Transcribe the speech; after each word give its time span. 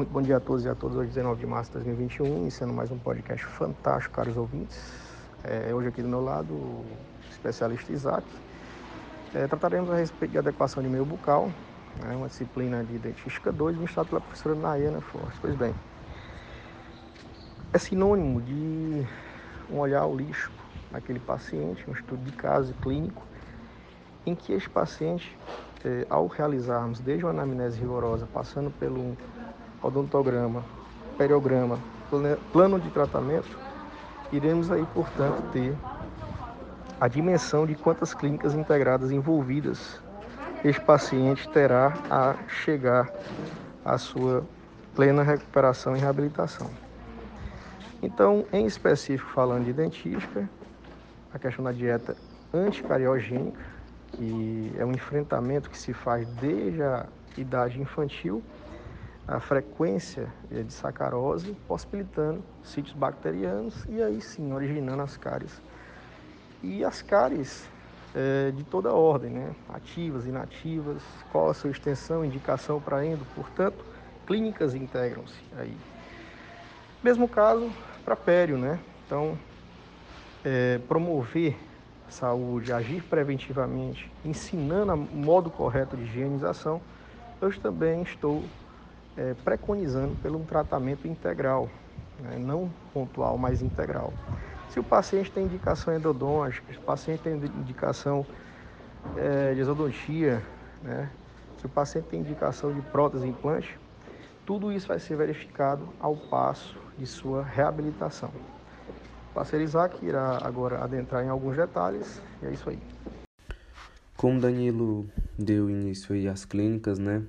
Muito 0.00 0.12
bom 0.12 0.22
dia 0.22 0.38
a 0.38 0.40
todos 0.40 0.64
e 0.64 0.68
a 0.70 0.74
todas. 0.74 0.96
Hoje, 0.96 1.08
19 1.08 1.40
de 1.40 1.46
março 1.46 1.72
de 1.72 1.74
2021, 1.74 2.38
iniciando 2.38 2.72
mais 2.72 2.90
um 2.90 2.98
podcast 2.98 3.44
fantástico, 3.44 4.14
caros 4.14 4.34
ouvintes. 4.34 4.82
É, 5.44 5.74
hoje, 5.74 5.88
aqui 5.88 6.00
do 6.00 6.08
meu 6.08 6.24
lado, 6.24 6.54
o 6.54 6.86
especialista 7.30 7.92
Isaac. 7.92 8.26
É, 9.34 9.46
trataremos 9.46 9.90
a 9.90 9.96
respeito 9.96 10.32
de 10.32 10.38
adequação 10.38 10.82
de 10.82 10.88
meio 10.88 11.04
bucal, 11.04 11.52
né, 12.02 12.16
uma 12.16 12.28
disciplina 12.28 12.82
de 12.82 12.96
dentística 12.96 13.52
2, 13.52 13.76
ministrada 13.76 14.08
pela 14.08 14.22
professora 14.22 14.54
Nayana 14.54 15.02
Forte. 15.02 15.36
Pois 15.38 15.54
bem, 15.54 15.74
é 17.70 17.76
sinônimo 17.76 18.40
de 18.40 19.06
um 19.70 19.80
olhar 19.80 20.06
holístico 20.06 20.64
naquele 20.90 21.20
paciente, 21.20 21.84
um 21.86 21.92
estudo 21.92 22.24
de 22.24 22.32
caso 22.32 22.72
clínico, 22.80 23.22
em 24.24 24.34
que 24.34 24.54
este 24.54 24.70
paciente, 24.70 25.36
é, 25.84 26.06
ao 26.08 26.26
realizarmos 26.26 27.00
desde 27.00 27.22
uma 27.26 27.32
anamnese 27.32 27.78
rigorosa, 27.78 28.26
passando 28.32 28.70
pelo 28.70 29.14
odontograma, 29.82 30.64
periograma, 31.16 31.78
plano 32.52 32.80
de 32.80 32.90
tratamento, 32.90 33.58
iremos 34.32 34.70
aí, 34.70 34.86
portanto, 34.94 35.42
ter 35.52 35.74
a 37.00 37.08
dimensão 37.08 37.66
de 37.66 37.74
quantas 37.74 38.12
clínicas 38.12 38.54
integradas 38.54 39.10
envolvidas 39.10 40.00
este 40.62 40.80
paciente 40.82 41.48
terá 41.48 41.94
a 42.10 42.36
chegar 42.46 43.10
à 43.82 43.96
sua 43.96 44.44
plena 44.94 45.22
recuperação 45.22 45.96
e 45.96 46.00
reabilitação. 46.00 46.70
Então, 48.02 48.44
em 48.52 48.66
específico, 48.66 49.30
falando 49.30 49.64
de 49.64 49.72
dentística, 49.72 50.48
a 51.32 51.38
questão 51.38 51.64
da 51.64 51.72
dieta 51.72 52.14
anticariogênica, 52.52 53.58
que 54.12 54.72
é 54.76 54.84
um 54.84 54.92
enfrentamento 54.92 55.70
que 55.70 55.78
se 55.78 55.94
faz 55.94 56.28
desde 56.28 56.82
a 56.82 57.06
idade 57.38 57.80
infantil, 57.80 58.42
a 59.30 59.38
frequência 59.38 60.26
de 60.50 60.72
sacarose, 60.72 61.56
possibilitando 61.68 62.42
sítios 62.64 62.96
bacterianos 62.96 63.86
e 63.88 64.02
aí 64.02 64.20
sim 64.20 64.52
originando 64.52 65.02
as 65.02 65.16
cáries. 65.16 65.62
E 66.64 66.84
as 66.84 67.00
cáries 67.00 67.70
é, 68.12 68.50
de 68.50 68.64
toda 68.64 68.92
ordem, 68.92 69.30
né? 69.30 69.54
ativas, 69.68 70.26
inativas, 70.26 71.00
qual 71.30 71.48
a 71.48 71.54
sua 71.54 71.70
extensão, 71.70 72.24
indicação 72.24 72.80
para 72.80 73.06
endo, 73.06 73.24
portanto, 73.36 73.84
clínicas 74.26 74.74
integram-se 74.74 75.40
aí. 75.56 75.76
Mesmo 77.00 77.28
caso 77.28 77.72
para 78.04 78.16
pério, 78.16 78.58
né? 78.58 78.80
Então, 79.06 79.38
é, 80.44 80.78
promover 80.88 81.56
saúde, 82.08 82.72
agir 82.72 83.04
preventivamente, 83.04 84.10
ensinando 84.24 84.92
o 84.92 84.96
modo 84.96 85.50
correto 85.50 85.96
de 85.96 86.02
higienização, 86.02 86.80
eu 87.40 87.56
também 87.60 88.02
estou 88.02 88.42
é, 89.16 89.34
preconizando 89.34 90.14
pelo 90.16 90.38
um 90.38 90.44
tratamento 90.44 91.06
integral, 91.06 91.68
né? 92.20 92.38
não 92.38 92.70
pontual, 92.92 93.36
mas 93.36 93.62
integral. 93.62 94.12
Se 94.68 94.78
o 94.78 94.84
paciente 94.84 95.30
tem 95.32 95.44
indicação 95.44 95.94
endodôntica, 95.94 96.72
se 96.72 96.78
o 96.78 96.82
paciente 96.82 97.22
tem 97.22 97.34
indicação 97.34 98.24
é, 99.16 99.54
de 99.54 99.60
exodontia, 99.60 100.42
né? 100.82 101.10
se 101.58 101.66
o 101.66 101.68
paciente 101.68 102.06
tem 102.06 102.20
indicação 102.20 102.72
de 102.72 102.80
prótese 102.80 103.26
implante, 103.26 103.78
tudo 104.46 104.72
isso 104.72 104.88
vai 104.88 104.98
ser 104.98 105.16
verificado 105.16 105.88
ao 106.00 106.16
passo 106.16 106.76
de 106.96 107.06
sua 107.06 107.42
reabilitação. 107.42 108.30
O 109.30 109.34
parceiro 109.34 109.64
Isaac 109.64 110.04
irá 110.04 110.38
agora 110.42 110.82
adentrar 110.82 111.24
em 111.24 111.28
alguns 111.28 111.56
detalhes 111.56 112.20
e 112.42 112.46
é 112.46 112.50
isso 112.50 112.68
aí. 112.68 112.78
Como 114.16 114.40
Danilo 114.40 115.08
deu 115.38 115.70
início 115.70 116.14
aí 116.14 116.28
às 116.28 116.44
clínicas, 116.44 116.98
né? 116.98 117.22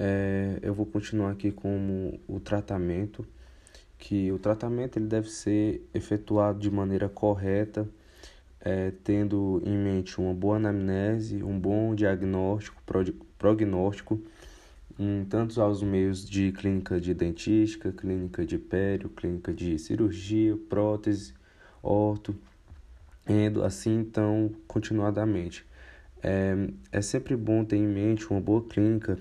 É, 0.00 0.60
eu 0.62 0.72
vou 0.72 0.86
continuar 0.86 1.32
aqui 1.32 1.50
com 1.50 2.16
o 2.28 2.38
tratamento, 2.38 3.26
que 3.98 4.30
o 4.30 4.38
tratamento 4.38 4.96
ele 4.96 5.08
deve 5.08 5.28
ser 5.28 5.84
efetuado 5.92 6.60
de 6.60 6.70
maneira 6.70 7.08
correta, 7.08 7.88
é, 8.60 8.92
tendo 9.02 9.60
em 9.66 9.76
mente 9.76 10.20
uma 10.20 10.32
boa 10.32 10.54
anamnese, 10.54 11.42
um 11.42 11.58
bom 11.58 11.96
diagnóstico, 11.96 12.80
prognóstico, 13.36 14.22
em 14.96 15.24
tantos 15.24 15.58
aos 15.58 15.82
meios 15.82 16.24
de 16.24 16.52
clínica 16.52 17.00
de 17.00 17.12
dentística, 17.12 17.90
clínica 17.90 18.46
de 18.46 18.56
pério, 18.56 19.08
clínica 19.08 19.52
de 19.52 19.80
cirurgia, 19.80 20.56
prótese, 20.68 21.34
orto, 21.82 22.36
endo, 23.28 23.64
assim 23.64 23.98
então 23.98 24.52
continuadamente. 24.68 25.66
É, 26.22 26.54
é 26.92 27.02
sempre 27.02 27.34
bom 27.36 27.64
ter 27.64 27.76
em 27.76 27.86
mente 27.86 28.30
uma 28.30 28.40
boa 28.40 28.62
clínica 28.62 29.18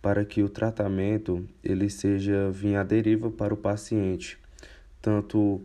para 0.00 0.24
que 0.24 0.42
o 0.42 0.48
tratamento 0.48 1.46
ele 1.62 1.90
seja 1.90 2.50
vinha 2.50 2.80
à 2.80 2.84
deriva 2.84 3.30
para 3.30 3.52
o 3.52 3.56
paciente, 3.56 4.38
tanto 5.00 5.60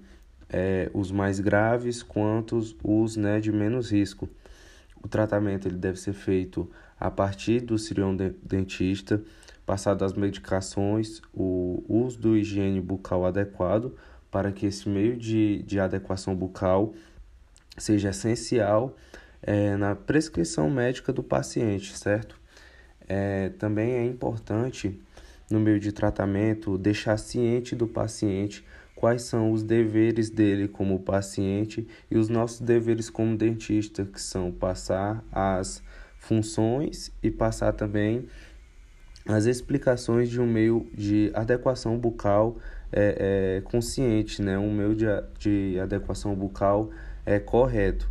é, 0.50 0.90
os 0.94 1.12
mais 1.12 1.40
graves 1.40 2.04
quanto 2.04 2.58
os 2.84 3.16
né, 3.16 3.40
de 3.40 3.52
menos 3.52 3.92
risco. 3.92 4.30
O 5.02 5.08
tratamento 5.08 5.68
ele 5.68 5.78
deve 5.78 6.00
ser 6.00 6.14
feito 6.14 6.70
a 7.00 7.12
partir 7.12 7.62
do 7.62 7.78
cirurgião 7.78 8.16
dentista, 8.44 9.22
passado 9.66 10.04
as 10.04 10.14
medicações, 10.14 11.22
o 11.34 11.84
uso 11.88 12.18
do 12.20 12.38
higiene 12.38 12.82
bucal 12.82 13.26
adequado, 13.26 13.96
para 14.32 14.52
que 14.52 14.66
esse 14.66 14.90
meio 14.90 15.16
de, 15.16 15.64
de 15.64 15.80
adequação 15.80 16.36
bucal 16.36 16.94
seja 17.78 18.10
essencial 18.10 18.96
é, 19.42 19.76
na 19.76 19.96
prescrição 19.96 20.70
médica 20.70 21.14
do 21.14 21.24
paciente, 21.24 21.98
certo? 21.98 22.40
É, 23.08 23.50
também 23.50 23.94
é 23.94 24.06
importante, 24.06 25.00
no 25.50 25.60
meio 25.60 25.80
de 25.80 25.92
tratamento, 25.92 26.78
deixar 26.78 27.18
ciente 27.18 27.76
do 27.76 27.88
paciente 27.88 28.66
quais 28.96 29.24
são 29.24 29.52
os 29.52 29.62
deveres 29.62 30.30
dele 30.30 30.68
como 30.68 31.00
paciente 31.00 31.88
e 32.10 32.18
os 32.18 32.30
nossos 32.30 32.62
deveres 32.62 33.10
como 33.10 33.38
dentista, 33.38 34.06
que 34.06 34.22
são 34.22 34.52
passar 34.52 35.24
as 35.32 35.84
funções 36.18 37.12
e 37.22 37.30
passar 37.30 37.74
também 37.74 38.26
as 39.28 39.46
explicações 39.46 40.30
de 40.30 40.40
um 40.40 40.48
meio 40.48 40.88
de 40.94 41.32
adequação 41.34 41.98
bucal 41.98 42.58
é, 42.92 43.58
é, 43.58 43.62
consciente, 43.62 44.42
né? 44.42 44.58
um 44.58 44.74
meio 44.74 44.96
de, 44.96 45.06
de 45.38 45.80
adequação 45.80 46.34
bucal 46.36 46.90
é, 47.26 47.40
correto. 47.40 48.10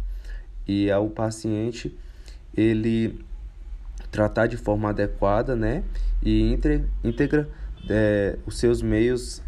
E 0.66 0.90
ao 0.90 1.08
paciente 1.08 1.96
ele 2.56 3.24
tratar 4.14 4.46
de 4.46 4.56
forma 4.56 4.90
adequada 4.90 5.56
né? 5.56 5.82
e 6.22 6.56
integra 7.02 7.48
é, 7.90 8.38
os 8.46 8.58
seus 8.58 8.80
meios 8.80 9.42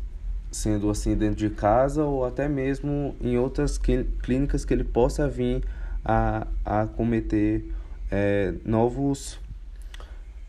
sendo 0.50 0.90
assim 0.90 1.14
dentro 1.14 1.36
de 1.36 1.50
casa 1.50 2.02
ou 2.02 2.24
até 2.24 2.48
mesmo 2.48 3.14
em 3.20 3.38
outras 3.38 3.78
clínicas 3.78 4.64
que 4.64 4.74
ele 4.74 4.82
possa 4.82 5.28
vir 5.28 5.62
a, 6.04 6.48
a 6.64 6.84
cometer 6.84 7.72
é, 8.10 8.54
novos, 8.64 9.38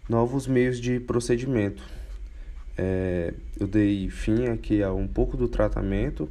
novos 0.10 0.48
meios 0.48 0.80
de 0.80 1.00
procedimento. 1.00 1.84
É, 2.76 3.36
eu 3.60 3.68
dei 3.68 4.10
fim 4.10 4.48
aqui 4.48 4.82
a 4.82 4.92
um 4.92 5.08
pouco 5.08 5.38
do 5.38 5.48
tratamento 5.48 6.28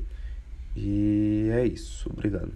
e 0.74 1.48
é 1.52 1.64
isso. 1.64 2.10
Obrigado. 2.12 2.52